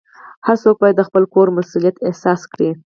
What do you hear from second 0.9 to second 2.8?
د خپل کور مسؤلیت احساس کړي.